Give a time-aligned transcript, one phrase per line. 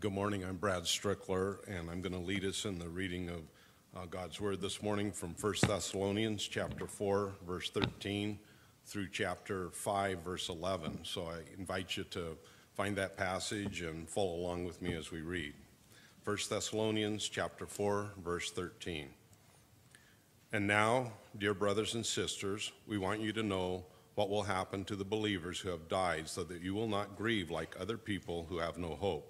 [0.00, 0.44] Good morning.
[0.44, 3.42] I'm Brad Strickler, and I'm going to lead us in the reading of
[3.94, 8.38] uh, God's Word this morning from 1 Thessalonians chapter 4, verse 13
[8.86, 11.00] through chapter 5, verse 11.
[11.02, 12.38] So I invite you to
[12.72, 15.52] find that passage and follow along with me as we read.
[16.24, 19.10] 1 Thessalonians chapter 4, verse 13.
[20.54, 24.96] And now, dear brothers and sisters, we want you to know what will happen to
[24.96, 28.56] the believers who have died, so that you will not grieve like other people who
[28.56, 29.29] have no hope.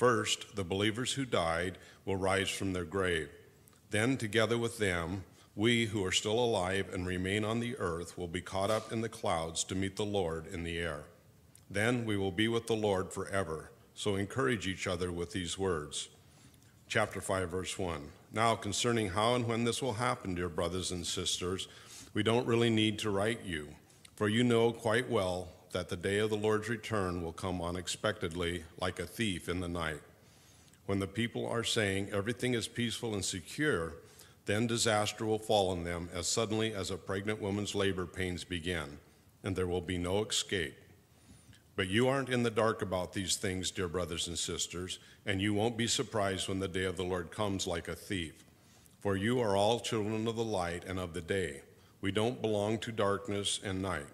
[0.00, 3.28] First, the believers who died will rise from their grave.
[3.90, 8.26] Then, together with them, we who are still alive and remain on the earth will
[8.26, 11.04] be caught up in the clouds to meet the Lord in the air.
[11.68, 13.72] Then we will be with the Lord forever.
[13.92, 16.08] So encourage each other with these words.
[16.88, 18.00] Chapter 5, verse 1.
[18.32, 21.68] Now, concerning how and when this will happen, dear brothers and sisters,
[22.14, 23.68] we don't really need to write you,
[24.16, 28.64] for you know quite well that the day of the Lord's return will come unexpectedly
[28.80, 30.00] like a thief in the night.
[30.86, 33.94] When the people are saying everything is peaceful and secure,
[34.46, 38.98] then disaster will fall on them as suddenly as a pregnant woman's labor pains begin,
[39.44, 40.74] and there will be no escape.
[41.76, 45.54] But you aren't in the dark about these things, dear brothers and sisters, and you
[45.54, 48.44] won't be surprised when the day of the Lord comes like a thief.
[48.98, 51.62] For you are all children of the light and of the day.
[52.00, 54.06] We don't belong to darkness and night.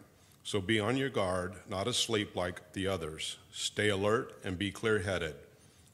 [0.46, 3.36] So be on your guard, not asleep like the others.
[3.50, 5.34] Stay alert and be clear headed.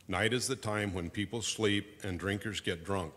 [0.09, 3.15] Night is the time when people sleep and drinkers get drunk.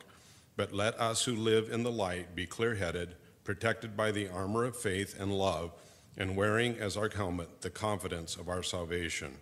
[0.56, 4.64] But let us who live in the light be clear headed, protected by the armor
[4.64, 5.74] of faith and love,
[6.16, 9.34] and wearing as our helmet the confidence of our salvation.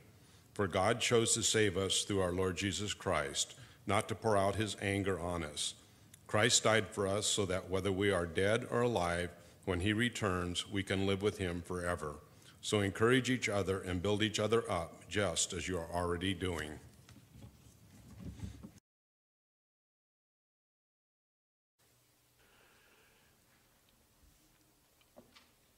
[0.56, 3.54] For God chose to save us through our Lord Jesus Christ,
[3.86, 5.76] not to pour out his anger on us.
[6.26, 9.30] Christ died for us so that whether we are dead or alive,
[9.66, 12.16] when he returns, we can live with him forever.
[12.62, 16.80] So encourage each other and build each other up, just as you are already doing.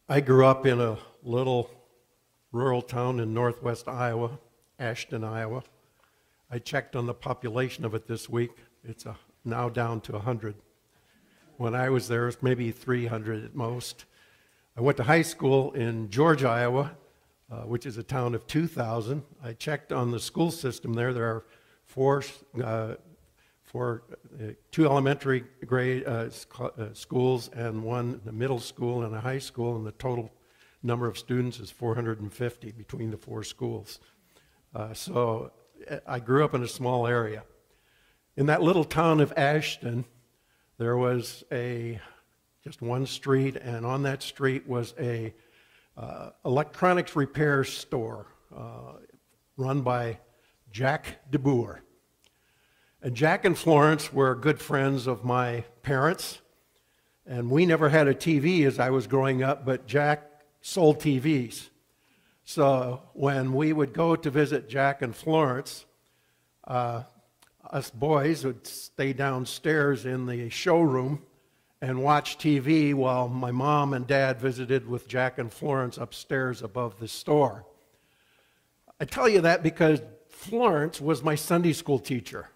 [0.07, 1.71] I grew up in a little
[2.51, 4.37] rural town in northwest Iowa,
[4.77, 5.63] Ashton, Iowa.
[6.51, 8.51] I checked on the population of it this week.
[8.83, 10.55] It's a, now down to 100.
[11.57, 14.03] When I was there, maybe 300 at most.
[14.75, 16.91] I went to high school in George, Iowa,
[17.49, 19.23] uh, which is a town of 2,000.
[19.41, 21.13] I checked on the school system there.
[21.13, 21.45] There are
[21.85, 22.23] four,
[22.61, 22.95] uh,
[23.63, 24.03] four
[24.37, 26.27] uh, two elementary grade uh,
[26.59, 30.29] uh, schools and one middle school and a high school, and the total
[30.83, 33.99] number of students is 450 between the four schools.
[34.73, 35.53] Uh, so
[36.05, 37.43] I grew up in a small area.
[38.35, 40.03] In that little town of Ashton,
[40.77, 41.99] there was a
[42.63, 45.33] just one street, and on that street was a
[45.97, 48.93] uh, electronics repair store uh,
[49.55, 50.19] run by
[50.71, 51.79] Jack DeBoer.
[53.01, 56.41] And Jack and Florence were good friends of my parents,
[57.25, 60.29] and we never had a TV as I was growing up, but Jack
[60.61, 61.69] sold TVs.
[62.43, 65.85] So when we would go to visit Jack and Florence,
[66.65, 67.03] uh,
[67.71, 71.23] us boys would stay downstairs in the showroom
[71.81, 76.99] and watch TV while my mom and dad visited with Jack and Florence upstairs above
[76.99, 77.65] the store.
[78.99, 82.49] I tell you that because Florence was my Sunday school teacher.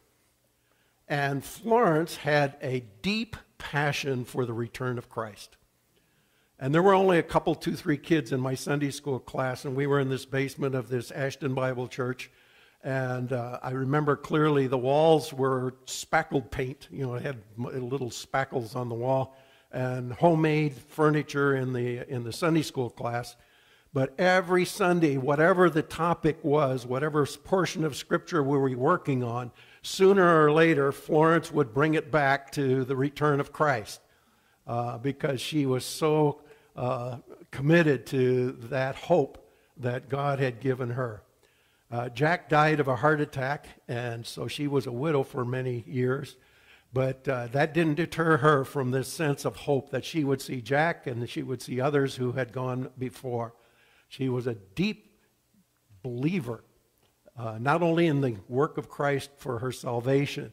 [1.07, 5.57] And Florence had a deep passion for the return of Christ.
[6.59, 9.75] And there were only a couple, two, three kids in my Sunday school class, and
[9.75, 12.29] we were in this basement of this Ashton Bible Church.
[12.83, 16.87] And uh, I remember clearly the walls were spackled paint.
[16.91, 19.35] You know, it had little spackles on the wall
[19.71, 23.35] and homemade furniture in the, in the Sunday school class.
[23.91, 29.51] But every Sunday, whatever the topic was, whatever portion of Scripture we were working on,
[29.81, 33.99] sooner or later, Florence would bring it back to the return of Christ
[34.67, 36.41] uh, because she was so
[36.75, 37.17] uh,
[37.51, 41.23] committed to that hope that God had given her.
[41.91, 45.83] Uh, Jack died of a heart attack, and so she was a widow for many
[45.87, 46.37] years.
[46.93, 50.61] But uh, that didn't deter her from this sense of hope that she would see
[50.61, 53.53] Jack and she would see others who had gone before.
[54.07, 55.19] She was a deep
[56.01, 56.63] believer,
[57.37, 60.51] uh, not only in the work of Christ for her salvation,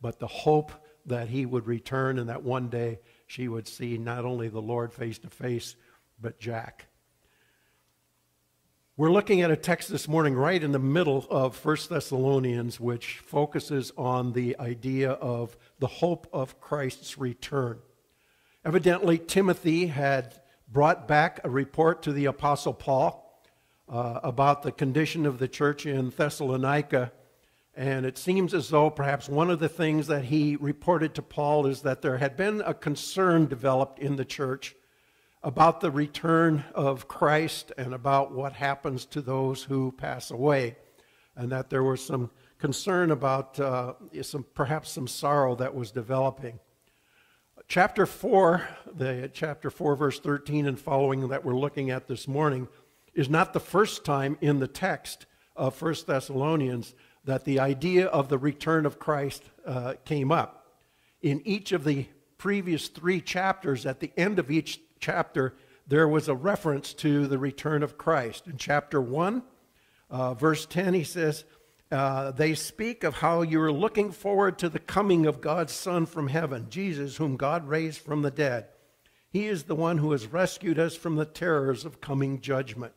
[0.00, 0.72] but the hope
[1.06, 4.92] that he would return and that one day she would see not only the Lord
[4.92, 5.74] face to face,
[6.20, 6.86] but Jack.
[8.94, 13.22] We're looking at a text this morning right in the middle of 1 Thessalonians, which
[13.24, 17.78] focuses on the idea of the hope of Christ's return.
[18.66, 20.38] Evidently, Timothy had
[20.70, 23.42] brought back a report to the Apostle Paul
[23.88, 27.12] uh, about the condition of the church in Thessalonica.
[27.74, 31.66] And it seems as though perhaps one of the things that he reported to Paul
[31.66, 34.76] is that there had been a concern developed in the church
[35.44, 40.76] about the return of Christ and about what happens to those who pass away,
[41.34, 46.60] and that there was some concern about uh, some perhaps some sorrow that was developing.
[47.66, 52.68] Chapter 4, the chapter 4 verse 13 and following that we're looking at this morning
[53.14, 58.28] is not the first time in the text of 1 Thessalonians that the idea of
[58.28, 60.66] the return of Christ uh, came up.
[61.20, 62.06] In each of the
[62.38, 65.54] previous three chapters, at the end of each chapter,
[65.86, 68.46] there was a reference to the return of Christ.
[68.46, 69.42] In chapter 1,
[70.08, 71.44] uh, verse 10, he says,
[71.90, 76.06] uh, They speak of how you are looking forward to the coming of God's Son
[76.06, 78.68] from heaven, Jesus, whom God raised from the dead.
[79.28, 82.92] He is the one who has rescued us from the terrors of coming judgment.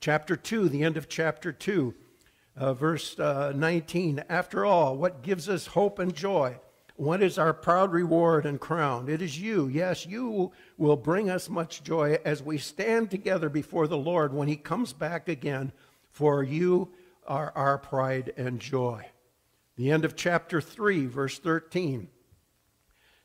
[0.00, 1.94] Chapter 2, the end of chapter 2,
[2.56, 4.24] uh, verse uh, 19.
[4.28, 6.58] After all, what gives us hope and joy?
[7.00, 9.08] What is our proud reward and crown?
[9.08, 9.68] It is you.
[9.68, 14.48] Yes, you will bring us much joy as we stand together before the Lord when
[14.48, 15.72] he comes back again,
[16.10, 16.92] for you
[17.26, 19.06] are our pride and joy.
[19.76, 22.08] The end of chapter 3, verse 13.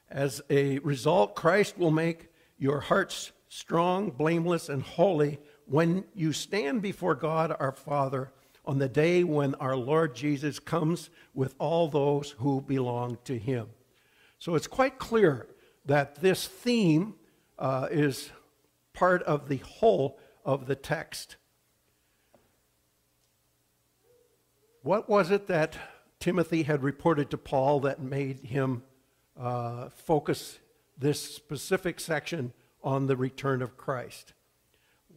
[0.09, 6.81] As a result, Christ will make your hearts strong, blameless, and holy when you stand
[6.81, 8.31] before God our Father
[8.65, 13.67] on the day when our Lord Jesus comes with all those who belong to him.
[14.39, 15.47] So it's quite clear
[15.85, 17.15] that this theme
[17.57, 18.31] uh, is
[18.93, 21.37] part of the whole of the text.
[24.83, 25.77] What was it that
[26.19, 28.83] Timothy had reported to Paul that made him
[29.39, 30.59] uh, focus
[30.97, 32.53] this specific section
[32.83, 34.34] on the return of Christ?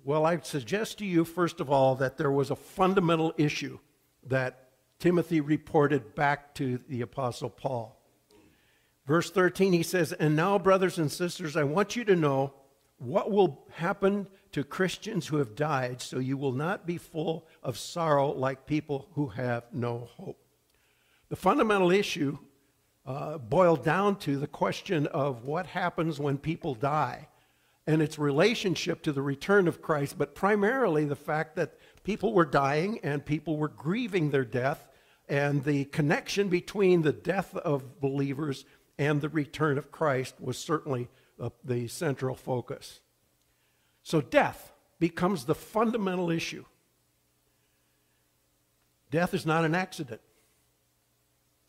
[0.08, 3.78] Well, I suggest to you, first of all, that there was a fundamental issue
[4.26, 8.00] that Timothy reported back to the Apostle Paul.
[9.05, 12.55] Verse 13, he says, And now, brothers and sisters, I want you to know
[12.96, 17.76] what will happen to Christians who have died, so you will not be full of
[17.76, 20.43] sorrow like people who have no hope.
[21.28, 22.38] The fundamental issue
[23.05, 27.28] uh, boiled down to the question of what happens when people die
[27.88, 32.44] and its relationship to the return of Christ, but primarily the fact that people were
[32.44, 34.87] dying and people were grieving their death,
[35.26, 38.67] and the connection between the death of believers
[38.99, 41.08] and the return of Christ was certainly
[41.40, 43.00] uh, the central focus.
[44.02, 46.67] So death becomes the fundamental issue.
[49.11, 50.20] Death is not an accident,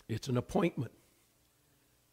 [0.09, 0.91] it's an appointment.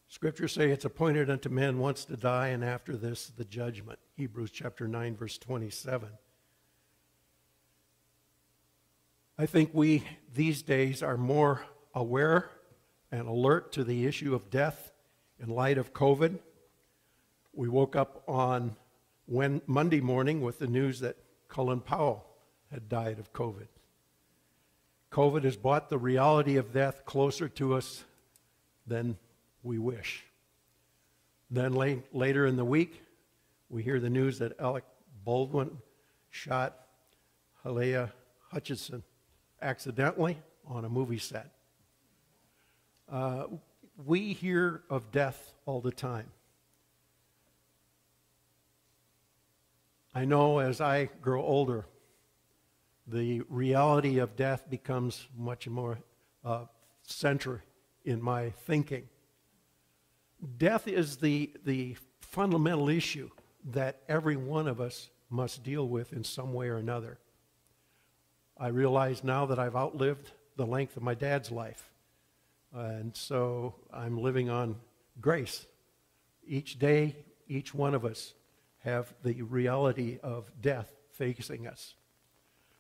[0.09, 3.99] Scriptures say it's appointed unto men once to die, and after this, the judgment.
[4.17, 6.09] Hebrews chapter 9, verse 27.
[9.39, 10.05] I think we
[10.35, 12.49] these days are more aware
[13.11, 14.93] and alert to the issue of death
[15.41, 16.39] in light of COVID.
[17.53, 18.77] We woke up on
[19.27, 21.17] when, Monday morning with the news that
[21.49, 22.27] Colin Powell
[22.71, 23.67] had died of COVID.
[25.11, 28.05] COVID has brought the reality of death closer to us
[28.87, 29.17] than
[29.67, 30.25] we wish.
[31.51, 33.03] Then late, later in the week,
[33.69, 34.85] we hear the news that Alec
[35.25, 35.79] Baldwin
[36.31, 36.87] shot
[37.65, 38.13] Halyna
[38.51, 39.03] Hutchison
[39.61, 41.51] accidentally on a movie set.
[43.11, 43.47] Uh,
[44.05, 46.27] we hear of death all the time.
[50.15, 51.85] I know as I grow older,
[53.07, 55.99] the reality of death becomes much more
[56.45, 56.65] uh,
[57.03, 57.59] central
[58.05, 59.09] in my thinking.
[60.59, 63.31] Death is the, the fundamental issue
[63.73, 67.19] that every one of us must deal with in some way or another.
[68.59, 71.91] I realize now that I've outlived the length of my dad's life.
[72.73, 74.77] And so I'm living on
[75.21, 75.67] grace.
[76.47, 77.17] Each day,
[77.49, 78.35] each one of us
[78.79, 81.95] have the reality of death facing us.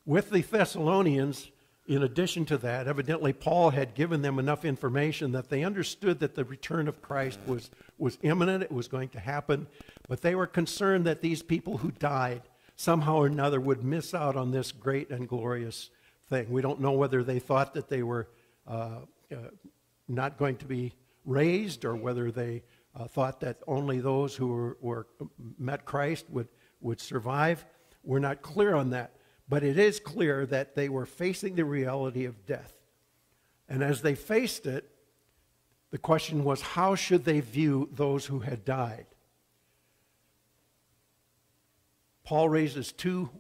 [0.05, 1.51] With the Thessalonians,
[1.87, 6.35] in addition to that, evidently Paul had given them enough information that they understood that
[6.35, 9.69] the return of Christ was, was imminent, it was going to happen,
[10.09, 12.43] but they were concerned that these people who died
[12.75, 15.91] somehow or another would miss out on this great and glorious
[16.29, 16.51] thing.
[16.51, 18.29] We don't know whether they thought that they were
[18.67, 19.01] uh,
[19.33, 19.37] uh,
[20.09, 20.93] not going to be
[21.25, 22.63] raised or whether they
[22.95, 25.07] uh, thought that only those who were, were
[25.59, 26.49] met Christ would,
[26.81, 27.65] would survive.
[28.03, 29.13] We're not clear on that.
[29.49, 32.73] But it is clear that they were facing the reality of death.
[33.69, 34.91] And as they faced it,
[35.91, 39.07] the question was how should they view those who had died?
[42.25, 43.31] Paul raises two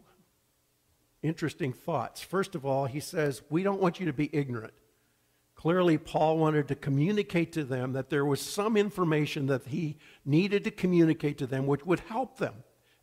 [1.22, 2.22] interesting thoughts.
[2.22, 4.75] First of all, he says, We don't want you to be ignorant.
[5.56, 10.62] Clearly, Paul wanted to communicate to them that there was some information that he needed
[10.64, 12.54] to communicate to them which would help them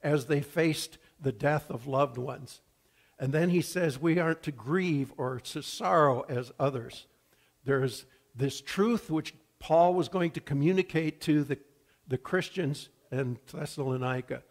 [0.01, 2.61] as they faced the death of loved ones.
[3.23, 7.07] And then he says, We aren't to grieve or to sorrow as others.
[7.63, 11.57] There's this truth which Paul was going to communicate to the,
[12.05, 14.43] the Christians in Thessalonica,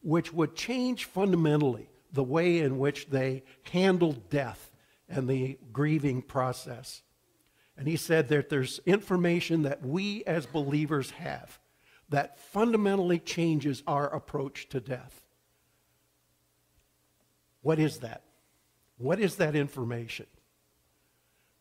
[0.00, 4.70] which would change fundamentally the way in which they handled death
[5.08, 7.02] and the grieving process.
[7.76, 11.58] And he said that there's information that we as believers have
[12.10, 15.26] that fundamentally changes our approach to death.
[17.62, 18.22] What is that?
[18.98, 20.26] What is that information?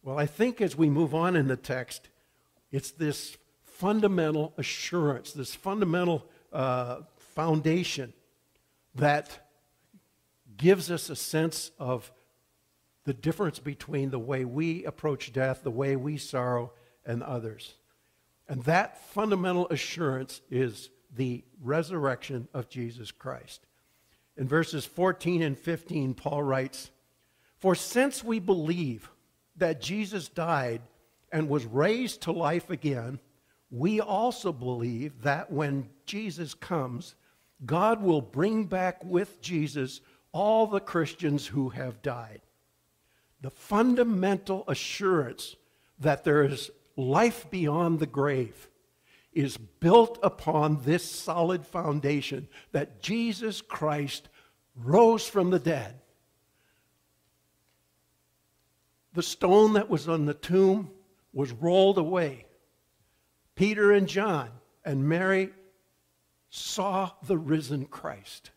[0.04, 2.10] Well, I think as we move on in the text,
[2.72, 8.14] it's this fundamental assurance, this fundamental uh, foundation
[8.96, 9.50] that
[10.58, 12.12] gives us a sense of
[13.06, 16.74] the difference between the way we approach death, the way we sorrow,
[17.06, 17.76] and others.
[18.48, 23.66] And that fundamental assurance is the resurrection of Jesus Christ.
[24.40, 26.92] In verses 14 and 15, Paul writes,
[27.58, 29.12] For since we believe
[29.58, 30.82] that Jesus died
[31.30, 33.20] and was raised to life again,
[33.70, 37.16] we also believe that when Jesus comes,
[37.66, 40.00] God will bring back with Jesus
[40.32, 42.40] all the Christians who have died.
[43.42, 45.58] The fundamental assurance
[46.00, 48.70] that there is life beyond the grave
[49.34, 54.30] is built upon this solid foundation that Jesus Christ
[54.76, 55.96] rose from the dead.
[59.14, 60.92] The stone that was on the tomb
[61.34, 62.46] was rolled away.
[63.56, 64.50] Peter and John
[64.86, 65.50] and Mary
[66.50, 68.52] saw the risen Christ.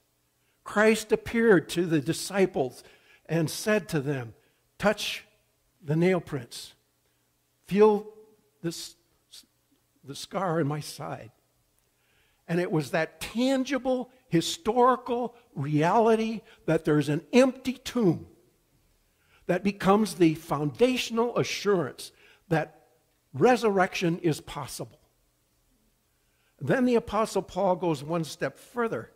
[0.64, 2.82] Christ appeared to the disciples
[3.26, 4.34] and said to them,
[4.78, 5.24] Touch
[5.82, 6.74] the nail prints,
[7.66, 8.06] feel
[8.62, 8.94] this,
[10.04, 11.30] the scar in my side.
[12.48, 18.26] And it was that tangible, historical reality that there's an empty tomb
[19.46, 22.12] that becomes the foundational assurance
[22.48, 22.86] that
[23.32, 24.98] resurrection is possible.
[26.60, 29.10] Then the Apostle Paul goes one step further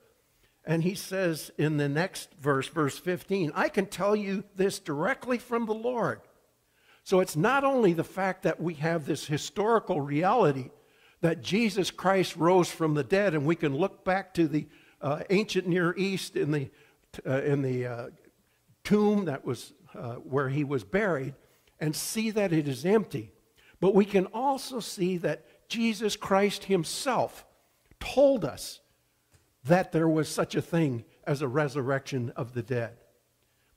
[0.66, 5.38] and he says in the next verse, verse 15, I can tell you this directly
[5.38, 6.20] from the Lord.
[7.04, 10.70] So it's not only the fact that we have this historical reality
[11.20, 14.66] that Jesus Christ rose from the dead, and we can look back to the
[15.00, 16.70] uh, ancient Near East in the,
[17.26, 18.06] uh, in the uh,
[18.84, 21.34] tomb that was uh, where he was buried
[21.80, 23.32] and see that it is empty.
[23.80, 27.44] But we can also see that Jesus Christ himself
[28.00, 28.80] told us
[29.64, 32.96] that there was such a thing as a resurrection of the dead.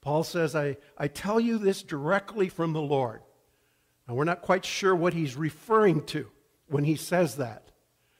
[0.01, 3.21] Paul says, I, I tell you this directly from the Lord.
[4.07, 6.29] Now, we're not quite sure what he's referring to
[6.69, 7.71] when he says that.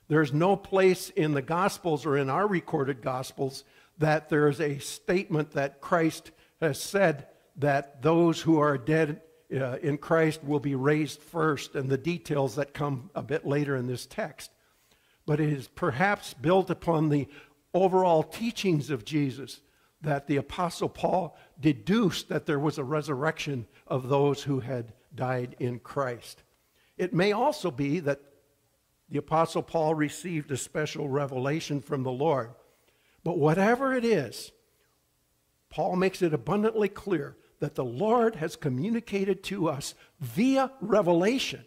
[0.08, 3.64] There's no place in the Gospels or in our recorded Gospels
[4.00, 7.28] that there's a statement that Christ has said
[7.58, 9.22] that those who are dead
[9.54, 13.76] uh, in Christ will be raised first, and the details that come a bit later
[13.76, 14.52] in this text.
[15.26, 17.28] But it is perhaps built upon the
[17.74, 19.62] overall teachings of Jesus
[20.02, 25.56] that the Apostle Paul deduced that there was a resurrection of those who had died
[25.60, 26.44] in Christ.
[26.98, 28.22] It may also be that
[29.10, 32.52] the Apostle Paul received a special revelation from the Lord.
[33.24, 34.52] But whatever it is,
[35.70, 41.66] Paul makes it abundantly clear that the Lord has communicated to us via revelation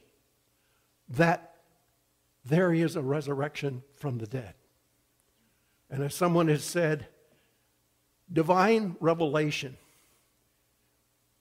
[1.09, 1.55] that
[2.45, 4.55] there is a resurrection from the dead.
[5.91, 7.07] And as someone has said,
[8.33, 9.77] divine revelation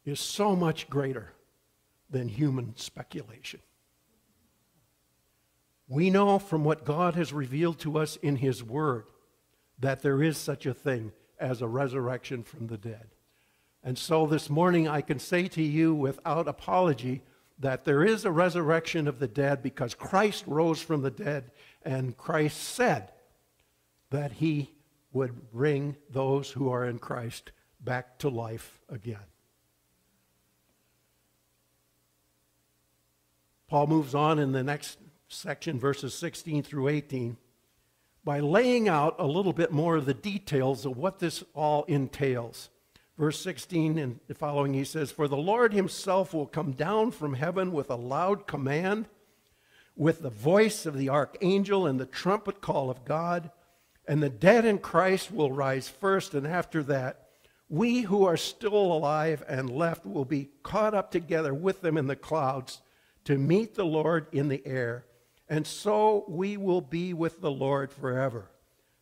[0.04, 1.32] is so much greater
[2.10, 3.62] than human speculation.
[5.92, 9.08] We know from what God has revealed to us in His Word
[9.78, 13.10] that there is such a thing as a resurrection from the dead.
[13.84, 17.24] And so this morning I can say to you without apology
[17.60, 21.52] that there is a resurrection of the dead because Christ rose from the dead
[21.84, 23.12] and Christ said
[24.12, 24.72] that he
[25.12, 29.18] would bring those who are in Christ back to life again.
[33.68, 34.98] Paul moves on in the next
[35.34, 37.38] section, verses 16 through 18,
[38.24, 42.70] by laying out a little bit more of the details of what this all entails.
[43.18, 47.72] Verse 16 and following, he says, For the Lord himself will come down from heaven
[47.72, 49.08] with a loud command,
[49.96, 53.52] with the voice of the archangel and the trumpet call of God,
[54.08, 57.28] and the dead in Christ will rise first, and after that,
[57.70, 62.08] we who are still alive and left will be caught up together with them in
[62.08, 62.82] the clouds
[63.24, 65.06] to meet the Lord in the air,
[65.52, 68.50] and so we will be with the Lord forever.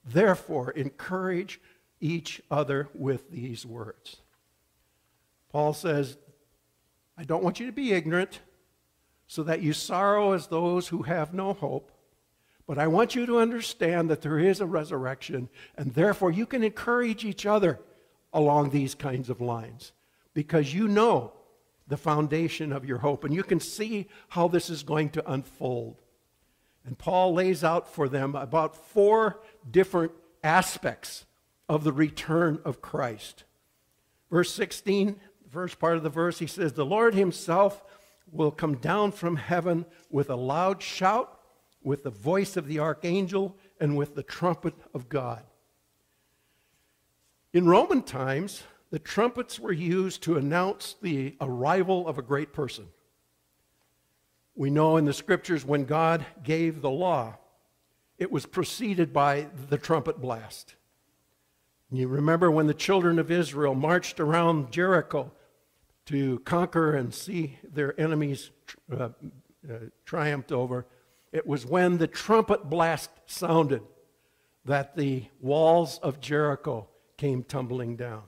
[0.03, 1.61] Therefore, encourage
[2.01, 4.17] each other with these words.
[5.51, 6.17] Paul says,
[7.15, 8.39] I don't want you to be ignorant
[9.27, 11.91] so that you sorrow as those who have no hope.
[12.65, 16.63] But I want you to understand that there is a resurrection, and therefore you can
[16.63, 17.79] encourage each other
[18.33, 19.91] along these kinds of lines
[20.33, 21.31] because you know
[21.87, 26.01] the foundation of your hope and you can see how this is going to unfold.
[26.85, 30.11] And Paul lays out for them about four different
[30.43, 31.25] aspects
[31.67, 33.43] of the return of Christ.
[34.31, 37.83] Verse 16, the first part of the verse, he says, The Lord himself
[38.31, 41.39] will come down from heaven with a loud shout,
[41.81, 45.43] with the voice of the archangel, and with the trumpet of God.
[47.53, 52.87] In Roman times, the trumpets were used to announce the arrival of a great person.
[54.59, 57.37] We know in the scriptures when God gave the law,
[58.17, 60.75] it was preceded by the trumpet blast.
[61.89, 65.31] You remember when the children of Israel marched around Jericho
[66.07, 68.51] to conquer and see their enemies
[68.91, 69.11] uh,
[69.65, 70.85] uh, triumphed over.
[71.31, 73.83] It was when the trumpet blast sounded
[74.65, 78.23] that the walls of Jericho came tumbling down.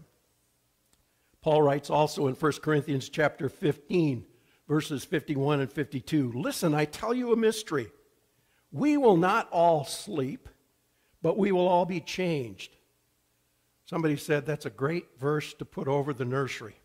[1.41, 4.27] Paul writes also in 1 Corinthians chapter 15,
[4.71, 7.87] verses 51 and 52 Listen, I tell you a mystery.
[8.71, 10.47] We will not all sleep,
[11.21, 12.77] but we will all be changed
[13.91, 16.75] Somebody said that's a great verse to put over the nursery.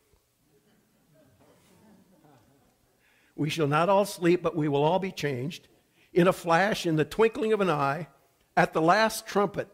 [3.36, 5.68] we shall not all sleep, but we will all be changed
[6.12, 8.08] in a flash, in the twinkling of an eye,
[8.56, 9.68] at the last trumpet.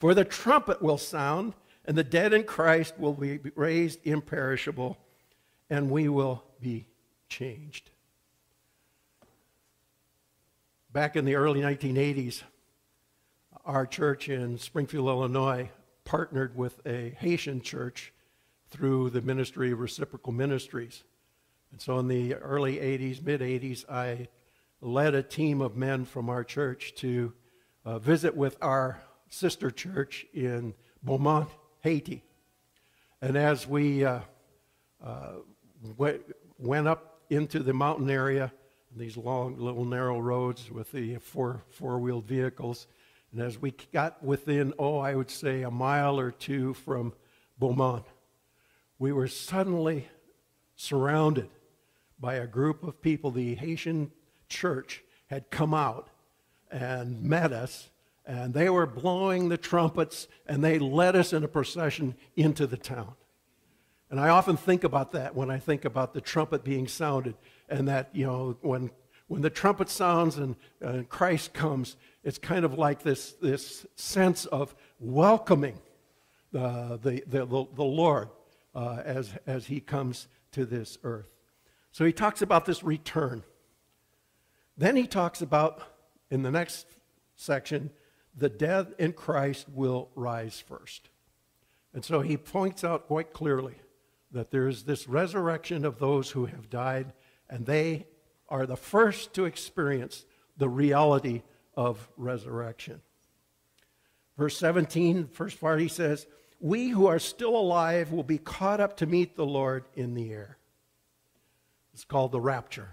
[0.00, 1.54] For the trumpet will sound,
[1.84, 4.98] and the dead in Christ will be raised imperishable,
[5.70, 6.88] and we will be
[7.28, 7.90] changed.
[10.92, 12.42] Back in the early 1980s,
[13.64, 15.70] our church in Springfield, Illinois,
[16.04, 18.12] partnered with a Haitian church
[18.70, 21.04] through the ministry of reciprocal ministries.
[21.72, 24.28] And so in the early 80s, mid 80s, I
[24.80, 27.32] led a team of men from our church to
[27.84, 31.48] uh, visit with our sister church in Beaumont,
[31.80, 32.22] Haiti.
[33.20, 34.20] And as we uh,
[35.04, 35.32] uh,
[35.96, 36.22] went,
[36.58, 38.52] went up into the mountain area,
[38.96, 42.86] these long, little narrow roads with the four four wheeled vehicles,
[43.32, 47.12] and as we got within, oh, I would say a mile or two from
[47.58, 48.06] Beaumont,
[48.98, 50.08] we were suddenly
[50.76, 51.48] surrounded
[52.18, 53.30] by a group of people.
[53.30, 54.10] The Haitian
[54.48, 56.08] church had come out
[56.70, 57.90] and met us,
[58.24, 62.76] and they were blowing the trumpets, and they led us in a procession into the
[62.76, 63.14] town.
[64.10, 67.34] And I often think about that when I think about the trumpet being sounded,
[67.68, 68.90] and that, you know, when,
[69.26, 74.46] when the trumpet sounds and, and Christ comes, it's kind of like this, this sense
[74.46, 75.78] of welcoming
[76.52, 78.28] the, the, the, the Lord
[78.74, 81.28] uh, as, as he comes to this earth.
[81.90, 83.42] So he talks about this return.
[84.76, 85.82] Then he talks about,
[86.30, 86.86] in the next
[87.34, 87.90] section,
[88.36, 91.08] the dead in Christ will rise first.
[91.94, 93.74] And so he points out quite clearly
[94.32, 97.12] that there's this resurrection of those who have died,
[97.48, 98.06] and they
[98.48, 100.24] are the first to experience
[100.56, 101.42] the reality
[101.76, 103.00] of resurrection.
[104.36, 106.26] Verse 17, first part, he says,
[106.60, 110.32] We who are still alive will be caught up to meet the Lord in the
[110.32, 110.58] air.
[111.94, 112.90] It's called the rapture.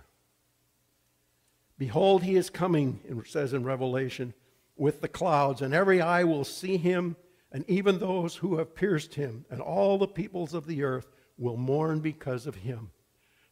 [1.78, 4.34] Behold, he is coming, it says in Revelation,
[4.78, 7.16] with the clouds, and every eye will see him,
[7.52, 11.58] and even those who have pierced him, and all the peoples of the earth will
[11.58, 12.92] mourn because of him.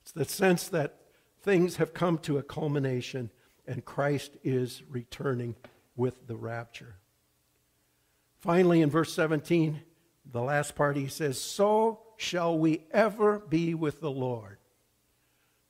[0.02, 0.98] It's the sense that
[1.42, 3.30] things have come to a culmination
[3.68, 5.56] and Christ is returning
[5.96, 6.96] with the rapture.
[8.40, 9.82] Finally, in verse 17,
[10.32, 14.58] the last part, he says, So shall we ever be with the Lord.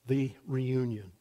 [0.08, 1.12] The reunion.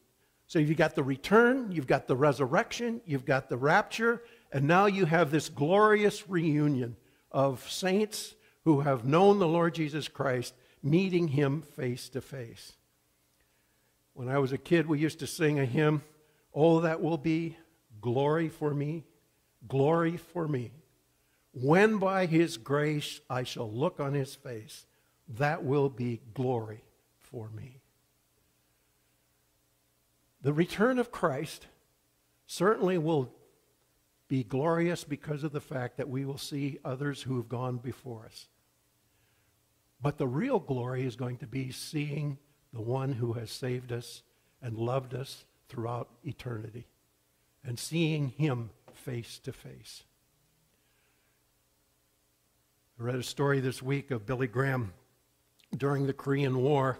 [0.47, 4.85] So you've got the return, you've got the resurrection, you've got the rapture, and now
[4.85, 6.97] you have this glorious reunion
[7.31, 12.73] of saints who have known the Lord Jesus Christ meeting him face to face.
[14.13, 16.03] When I was a kid, we used to sing a hymn
[16.53, 17.57] Oh, that will be
[18.01, 19.05] glory for me,
[19.67, 20.71] glory for me.
[21.53, 24.85] When by his grace I shall look on his face,
[25.37, 26.83] that will be glory
[27.19, 27.79] for me.
[30.41, 31.67] The return of Christ
[32.47, 33.33] certainly will
[34.27, 38.25] be glorious because of the fact that we will see others who have gone before
[38.25, 38.47] us.
[40.01, 42.37] But the real glory is going to be seeing
[42.73, 44.23] the one who has saved us
[44.61, 46.87] and loved us throughout eternity
[47.63, 50.03] and seeing him face to face.
[52.99, 54.93] I read a story this week of Billy Graham
[55.75, 56.99] during the Korean War.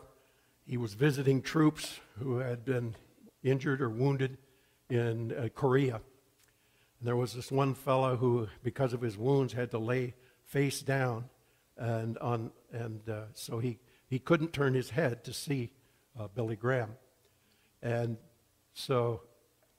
[0.66, 2.96] He was visiting troops who had been
[3.44, 4.38] injured or wounded
[4.90, 5.96] in uh, Korea.
[5.96, 10.82] And there was this one fellow who, because of his wounds, had to lay face
[10.82, 11.26] down,
[11.82, 15.72] and on and uh, so he he couldn't turn his head to see
[16.18, 16.92] uh, Billy Graham,
[17.82, 18.18] and
[18.74, 19.22] so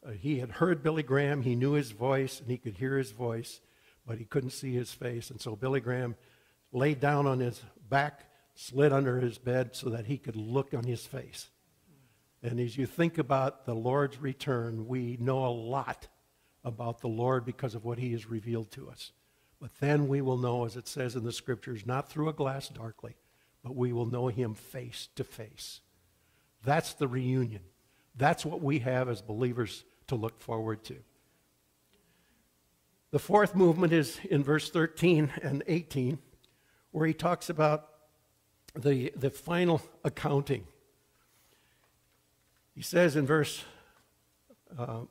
[0.06, 1.42] uh, he had heard Billy Graham.
[1.42, 3.60] He knew his voice, and he could hear his voice,
[4.04, 5.30] but he couldn't see his face.
[5.30, 6.16] And so Billy Graham
[6.72, 10.84] laid down on his back, slid under his bed, so that he could look on
[10.84, 11.50] his face.
[12.42, 16.08] And as you think about the Lord's return, we know a lot
[16.64, 19.12] about the Lord because of what he has revealed to us.
[19.62, 22.66] But then we will know, as it says in the scriptures, not through a glass
[22.66, 23.14] darkly,
[23.62, 25.82] but we will know him face to face.
[26.64, 27.62] That's the reunion.
[28.16, 30.96] That's what we have as believers to look forward to.
[33.12, 36.18] The fourth movement is in verse 13 and 18,
[36.90, 37.88] where he talks about
[38.74, 40.66] the, the final accounting.
[42.74, 43.62] He says in verse
[44.76, 45.02] uh,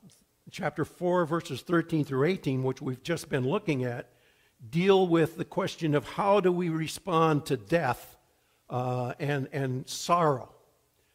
[0.50, 4.10] chapter 4, verses 13 through 18, which we've just been looking at,
[4.70, 8.16] deal with the question of how do we respond to death
[8.70, 10.52] uh, and, and sorrow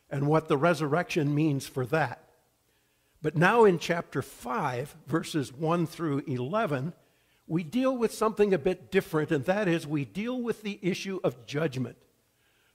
[0.09, 2.23] and what the resurrection means for that.
[3.21, 6.93] But now in chapter 5, verses 1 through 11,
[7.47, 11.19] we deal with something a bit different, and that is we deal with the issue
[11.23, 11.97] of judgment.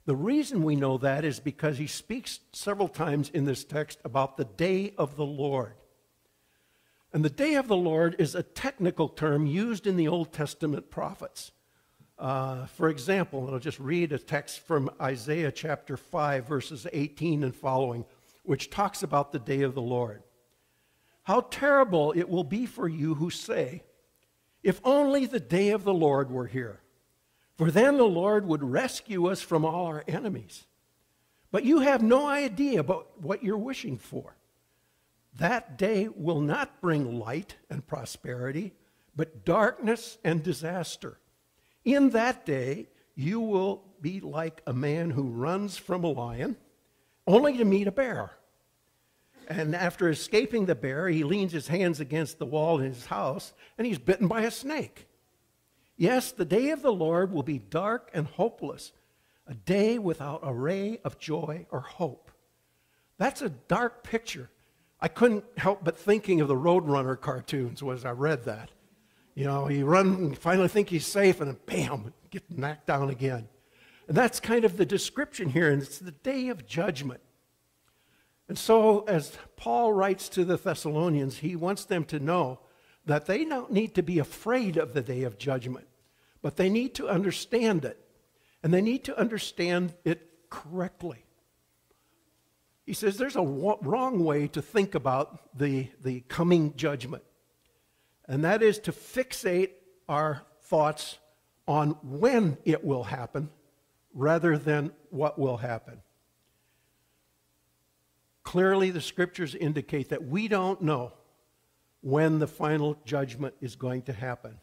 [0.05, 4.37] The reason we know that is because he speaks several times in this text about
[4.37, 5.75] the day of the Lord.
[7.13, 10.91] And the day of the Lord is a technical term used in the Old Testament
[10.91, 11.53] prophets.
[12.19, 17.55] Uh, for example, I'll just read a text from Isaiah chapter 5, verses 18 and
[17.55, 18.07] following,
[18.45, 20.23] which talks about the day of the Lord.
[21.25, 23.83] How terrible it will be for you who say,
[24.63, 26.81] If only the day of the Lord were here,
[27.57, 30.65] for then the Lord would rescue us from all our enemies.
[31.51, 34.37] But you have no idea about what you're wishing for.
[35.39, 38.75] That day will not bring light and prosperity,
[39.17, 41.19] but darkness and disaster.
[41.85, 46.57] In that day, you will be like a man who runs from a lion
[47.27, 48.33] only to meet a bear.
[49.49, 53.53] And after escaping the bear, he leans his hands against the wall in his house
[53.77, 55.09] and he's bitten by a snake.
[55.97, 58.93] Yes, the day of the Lord will be dark and hopeless,
[59.47, 62.31] a day without a ray of joy or hope.
[63.19, 64.51] That's a dark picture
[65.03, 68.71] I couldn't help but thinking of the Roadrunner cartoons as I read that.
[69.35, 73.49] You know, he run finally think he's safe, and then bam, get knocked down again.
[74.07, 77.21] And that's kind of the description here, and it's the day of judgment.
[78.49, 82.61] And so, as Paul writes to the Thessalonians, he wants them to know
[83.07, 85.89] that they don't need to be afraid of the day of judgment,
[86.43, 87.99] but they need to understand it.
[88.63, 91.25] And they need to understand it correctly.
[92.85, 97.23] He says there's a wrong way to think about the, the coming judgment,
[98.27, 99.71] and that is to fixate
[100.09, 101.19] our thoughts
[101.69, 103.51] on when it will happen
[104.13, 106.01] rather than what will happen.
[108.43, 111.13] Clearly, the scriptures indicate that we don't know
[112.01, 114.59] when the final judgment is going to happen.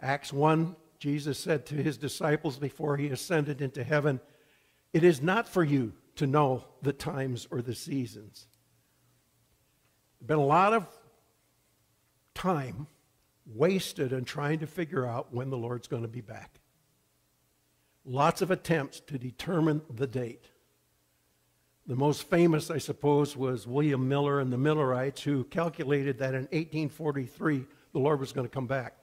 [0.00, 4.20] Acts 1, Jesus said to his disciples before he ascended into heaven,
[4.94, 8.46] It is not for you to know the times or the seasons.
[10.18, 10.86] There's been a lot of
[12.34, 12.86] time
[13.46, 16.60] wasted in trying to figure out when the Lord's going to be back.
[18.04, 20.46] Lots of attempts to determine the date.
[21.86, 26.42] The most famous, I suppose, was William Miller and the Millerites, who calculated that in
[26.44, 28.96] 1843 the Lord was going to come back.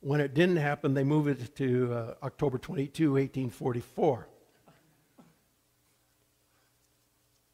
[0.00, 4.28] When it didn't happen, they moved it to uh, October 22, 1844.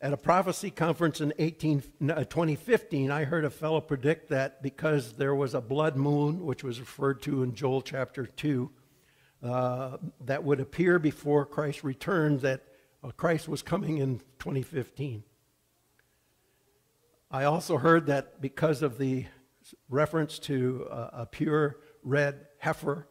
[0.01, 5.15] At a prophecy conference in 18, uh, 2015, I heard a fellow predict that because
[5.15, 8.71] there was a blood moon, which was referred to in Joel chapter 2,
[9.43, 12.63] uh, that would appear before Christ returned, that
[13.03, 15.25] uh, Christ was coming in 2015.
[17.33, 19.27] I also heard that because of the
[19.89, 23.09] reference to uh, a pure red heifer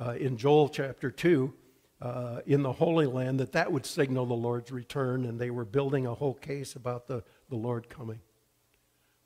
[0.00, 1.52] uh, in Joel chapter 2
[2.00, 5.64] uh, in the Holy Land, that that would signal the Lord's return, and they were
[5.64, 8.20] building a whole case about the, the Lord coming.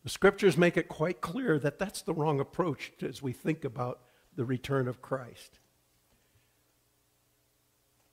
[0.02, 4.00] The scriptures make it quite clear that that's the wrong approach as we think about
[4.37, 5.58] the return of Christ.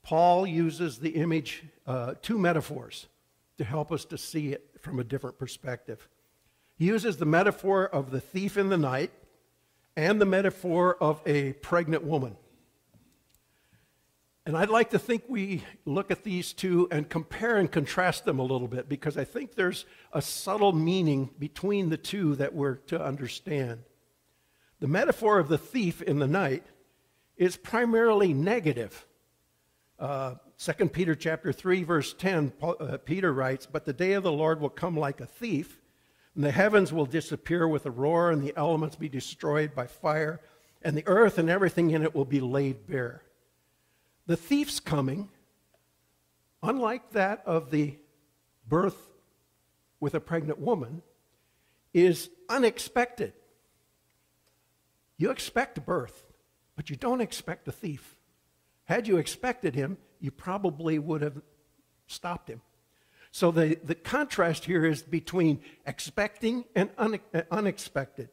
[0.03, 3.07] Paul uses the image, uh, two metaphors,
[3.57, 6.07] to help us to see it from a different perspective.
[6.75, 9.11] He uses the metaphor of the thief in the night
[9.95, 12.37] and the metaphor of a pregnant woman.
[14.51, 18.37] And I'd like to think we look at these two and compare and contrast them
[18.37, 22.75] a little bit because I think there's a subtle meaning between the two that we're
[22.87, 23.79] to understand.
[24.81, 26.65] The metaphor of the thief in the night
[27.37, 29.05] is primarily negative.
[29.97, 34.23] Uh, 2 Peter chapter 3 verse 10 Paul, uh, Peter writes, "But the day of
[34.23, 35.79] the Lord will come like a thief,
[36.35, 40.41] and the heavens will disappear with a roar and the elements be destroyed by fire,
[40.81, 43.23] and the earth and everything in it will be laid bare."
[44.27, 45.29] The thief's coming,
[46.61, 47.97] unlike that of the
[48.67, 49.09] birth
[49.99, 51.01] with a pregnant woman,
[51.93, 53.33] is unexpected.
[55.17, 56.25] You expect birth,
[56.75, 58.15] but you don't expect a thief.
[58.85, 61.41] Had you expected him, you probably would have
[62.07, 62.61] stopped him.
[63.31, 68.29] So the, the contrast here is between expecting and une, uh, unexpected.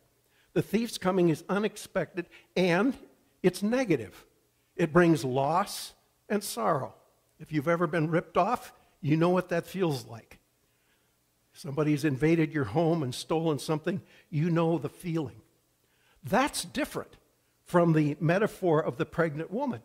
[0.55, 2.97] The thief's coming is unexpected and
[3.43, 4.27] it's negative.
[4.79, 5.93] It brings loss
[6.29, 6.95] and sorrow.
[7.41, 10.39] If you've ever been ripped off, you know what that feels like.
[11.53, 15.43] Somebody's invaded your home and stolen something, you know the feeling.
[16.23, 17.17] That's different
[17.65, 19.83] from the metaphor of the pregnant woman.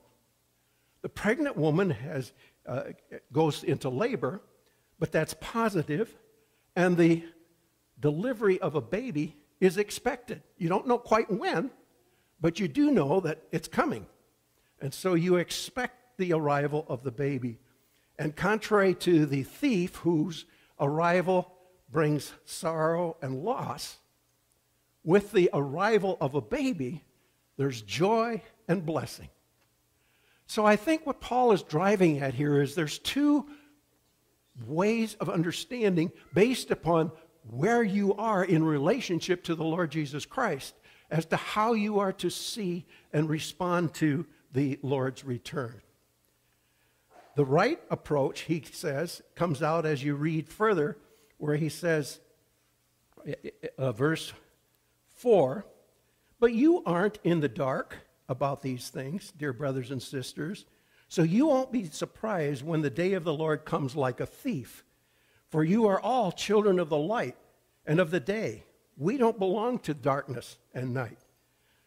[1.02, 2.32] The pregnant woman has,
[2.68, 2.84] uh,
[3.32, 4.42] goes into labor,
[5.00, 6.16] but that's positive,
[6.76, 7.24] and the
[8.00, 10.44] delivery of a baby is expected.
[10.58, 11.72] You don't know quite when,
[12.40, 14.06] but you do know that it's coming.
[14.84, 17.58] And so you expect the arrival of the baby.
[18.20, 20.44] And contrary to the thief, whose
[20.78, 21.54] arrival
[21.90, 23.96] brings sorrow and loss,
[25.06, 27.02] with the arrival of a baby,
[27.56, 29.30] there's joy and blessing.
[30.48, 33.46] So I think what Paul is driving at here is there's two
[34.68, 37.14] ways of understanding based upon
[37.50, 40.76] where you are in relationship to the Lord Jesus Christ
[41.10, 45.82] as to how you are to see and respond to the Lord's return.
[47.36, 50.98] The right approach, he says, comes out as you read further,
[51.38, 52.20] where he says,
[53.78, 54.34] uh, verse
[55.16, 55.66] 4
[56.40, 57.98] But you aren't in the dark
[58.30, 60.66] about these things, dear brothers and sisters.
[61.08, 64.84] So you won't be surprised when the day of the Lord comes like a thief.
[65.50, 67.36] For you are all children of the light
[67.86, 68.64] and of the day.
[68.98, 71.20] We don't belong to darkness and night.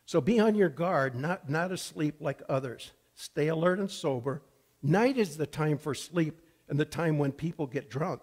[0.07, 2.93] So be on your guard, not, not asleep like others.
[3.15, 4.43] Stay alert and sober.
[4.83, 8.23] Night is the time for sleep and the time when people get drunk.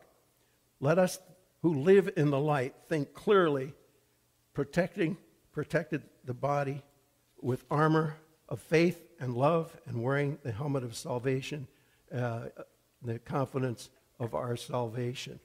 [0.79, 1.19] Let us
[1.61, 3.73] who live in the light think clearly,
[4.53, 5.17] protecting
[5.53, 6.81] protected the body
[7.41, 8.17] with armor
[8.49, 11.67] of faith and love and wearing the helmet of salvation,
[12.13, 12.45] uh,
[13.01, 15.39] the confidence of our salvation.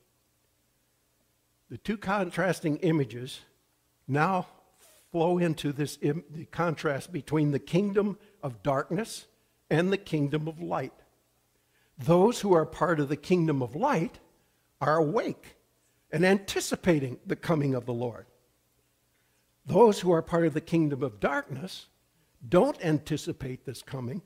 [1.71, 3.41] The two contrasting images
[4.09, 4.47] now
[5.11, 5.99] flow into this
[6.51, 9.27] contrast between the kingdom of darkness
[9.71, 10.93] and the kingdom of light.
[11.99, 14.19] Those who are part of the kingdom of light
[14.81, 15.57] are awake
[16.13, 18.27] and anticipating the coming of the Lord.
[19.67, 21.87] Those who are part of the kingdom of darkness
[22.49, 24.23] don't anticipate this coming.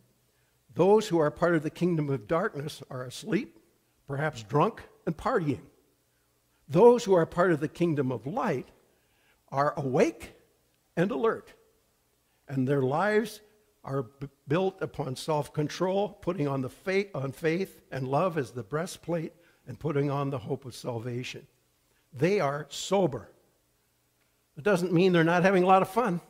[0.74, 3.58] Those who are part of the kingdom of darkness are asleep,
[4.06, 5.62] perhaps drunk, and partying.
[6.68, 8.68] Those who are part of the kingdom of light
[9.50, 10.34] are awake
[10.96, 11.52] and alert,
[12.48, 13.40] and their lives
[13.84, 18.62] are b- built upon self-control, putting on the faith, on faith and love as the
[18.62, 19.32] breastplate,
[19.66, 21.46] and putting on the hope of salvation.
[22.12, 23.28] They are sober.
[24.56, 26.20] It doesn't mean they're not having a lot of fun.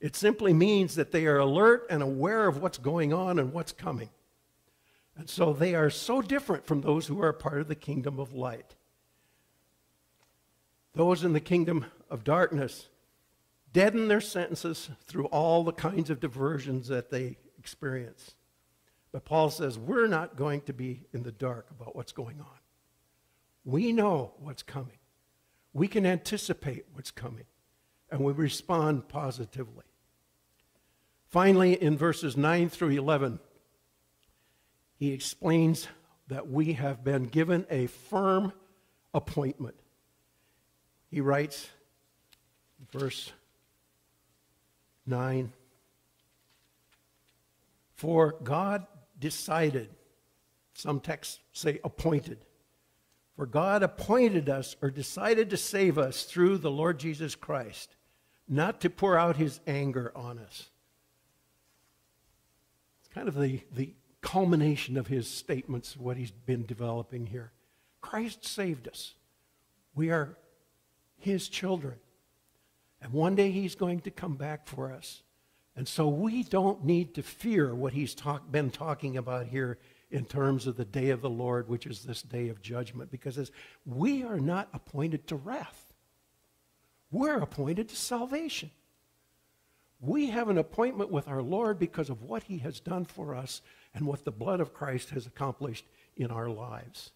[0.00, 3.72] It simply means that they are alert and aware of what's going on and what's
[3.72, 4.10] coming.
[5.16, 8.34] And so they are so different from those who are part of the kingdom of
[8.34, 8.74] light.
[10.94, 12.88] Those in the kingdom of darkness
[13.76, 18.34] deaden their sentences through all the kinds of diversions that they experience.
[19.12, 22.58] But Paul says, we're not going to be in the dark about what's going on.
[23.64, 24.98] We know what's coming
[25.76, 27.44] we can anticipate what's coming
[28.10, 29.84] and we respond positively.
[31.28, 33.38] Finally, in verses 9 through 11,
[34.94, 35.86] he explains
[36.28, 38.54] that we have been given a firm
[39.12, 39.76] appointment.
[41.10, 41.68] he writes,
[42.90, 43.32] verse
[45.06, 45.52] 9
[47.94, 48.86] For God
[49.18, 49.88] decided,
[50.74, 52.38] some texts say appointed.
[53.36, 57.94] For God appointed us or decided to save us through the Lord Jesus Christ,
[58.48, 60.70] not to pour out his anger on us.
[63.00, 63.92] It's kind of the, the
[64.22, 67.52] culmination of his statements, what he's been developing here.
[68.00, 69.14] Christ saved us.
[69.94, 70.36] We are
[71.18, 71.96] his children.
[73.00, 75.22] And one day he's going to come back for us.
[75.76, 79.78] And so we don't need to fear what he's talk, been talking about here
[80.10, 83.50] in terms of the day of the Lord, which is this day of judgment, because
[83.84, 85.92] we are not appointed to wrath.
[87.10, 88.70] We're appointed to salvation.
[90.00, 93.62] We have an appointment with our Lord because of what he has done for us
[93.94, 97.10] and what the blood of Christ has accomplished in our lives.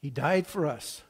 [0.00, 1.02] He died for us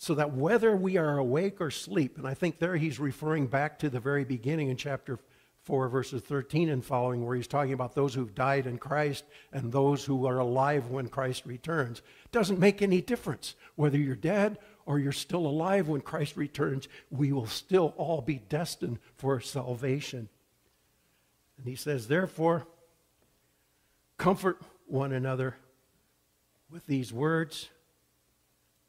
[0.00, 3.78] so that whether we are awake or sleep, and I think there he's referring back
[3.80, 5.18] to the very beginning in chapter
[5.64, 9.70] 4, verses 13 and following, where he's talking about those who've died in Christ and
[9.70, 12.00] those who are alive when Christ returns.
[12.32, 17.30] Doesn't make any difference whether you're dead or you're still alive when Christ returns, we
[17.30, 20.30] will still all be destined for salvation.
[21.58, 22.66] And he says, therefore,
[24.16, 25.56] comfort one another
[26.70, 27.68] with these words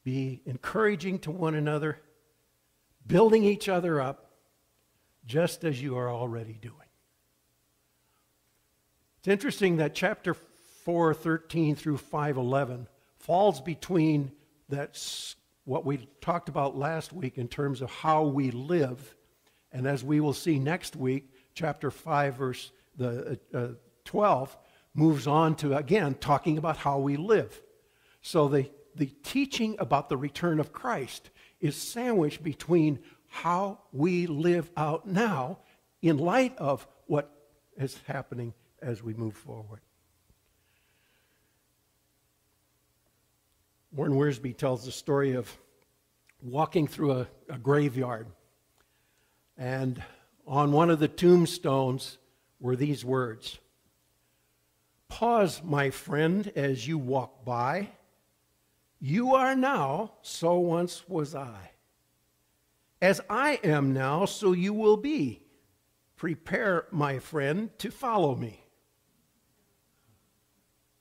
[0.03, 1.99] be encouraging to one another,
[3.05, 4.31] building each other up,
[5.25, 6.75] just as you are already doing.
[9.19, 12.87] It's interesting that chapter 4, 13 through 511
[13.19, 14.31] falls between
[14.67, 15.35] that's
[15.65, 19.15] what we talked about last week in terms of how we live.
[19.71, 23.67] And as we will see next week, chapter 5, verse the, uh, uh,
[24.05, 24.57] 12
[24.95, 27.61] moves on to, again, talking about how we live.
[28.21, 34.69] So the the teaching about the return of Christ is sandwiched between how we live
[34.75, 35.59] out now
[36.01, 37.31] in light of what
[37.77, 39.79] is happening as we move forward.
[43.93, 45.51] Warren Wiersbe tells the story of
[46.41, 48.27] walking through a, a graveyard,
[49.57, 50.01] and
[50.47, 52.17] on one of the tombstones
[52.59, 53.59] were these words
[55.09, 57.89] Pause, my friend, as you walk by
[59.01, 61.71] you are now, so once was I.
[63.01, 65.41] As I am now, so you will be.
[66.17, 68.63] Prepare, my friend, to follow me.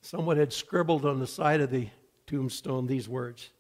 [0.01, 1.89] Someone had scribbled on the side of the
[2.27, 3.51] tombstone these words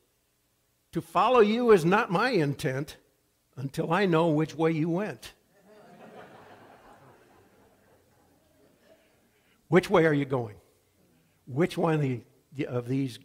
[0.93, 2.97] To follow you is not my intent
[3.57, 5.35] until I know which way you went.
[9.69, 10.57] which way are you going?
[11.47, 12.23] Which one of, the,
[12.67, 13.19] of these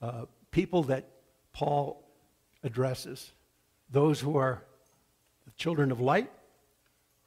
[0.00, 1.08] uh, people that
[1.52, 2.08] Paul
[2.62, 3.32] addresses
[3.90, 4.62] those who are
[5.44, 6.30] the children of light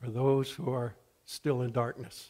[0.01, 2.29] or those who are still in darkness.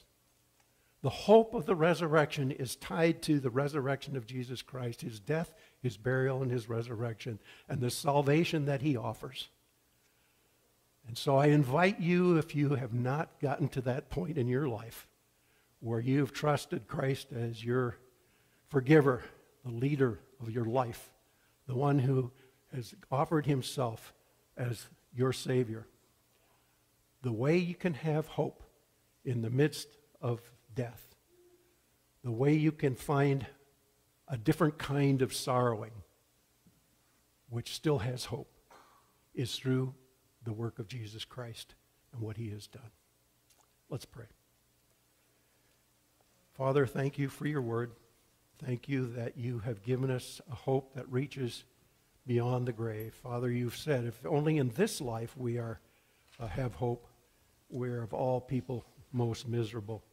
[1.03, 5.53] The hope of the resurrection is tied to the resurrection of Jesus Christ, his death,
[5.83, 7.37] his burial, and his resurrection,
[7.69, 9.49] and the salvation that he offers.
[11.07, 14.67] And so I invite you, if you have not gotten to that point in your
[14.67, 15.07] life
[15.79, 17.97] where you've trusted Christ as your
[18.69, 19.21] forgiver,
[19.63, 21.11] the leader of your life,
[21.67, 22.31] the one who
[22.73, 24.13] has offered himself
[24.55, 25.87] as your Savior.
[27.21, 28.61] The way you can have hope
[29.23, 29.87] in the midst
[30.21, 30.41] of
[30.75, 31.15] death,
[32.23, 33.45] the way you can find
[34.27, 36.03] a different kind of sorrowing,
[37.49, 38.51] which still has hope,
[39.33, 39.93] is through
[40.43, 41.73] the work of Jesus Christ
[42.13, 42.91] and what he has done.
[43.89, 44.25] Let's pray.
[46.53, 47.91] Father, thank you for your word.
[48.63, 51.65] Thank you that you have given us a hope that reaches
[52.25, 53.13] beyond the grave.
[53.13, 55.79] Father, you've said if only in this life we are
[56.39, 57.07] uh, have hope,
[57.69, 60.03] we're of all people most miserable.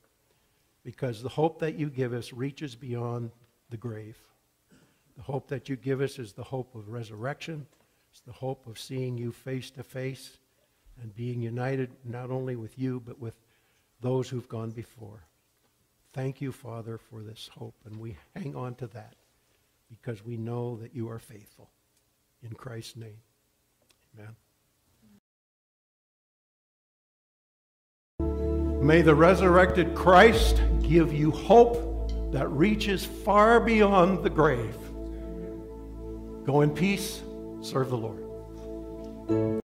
[0.85, 3.31] Because the hope that you give us reaches beyond
[3.71, 4.19] the grave.
[5.17, 7.67] The hope that you give us is the hope of resurrection.
[8.11, 10.39] It's the hope of seeing you face to face
[11.01, 13.37] and being united not only with you, but with
[14.01, 15.25] those who've gone before.
[16.13, 19.15] Thank you, Father, for this hope, and we hang on to that
[19.89, 21.71] because we know that you are faithful.
[22.43, 23.19] In Christ's name,
[24.19, 24.37] amen.
[28.83, 34.77] May the resurrected Christ give you hope that reaches far beyond the grave.
[36.45, 37.23] Go in peace,
[37.63, 39.62] serve the Lord.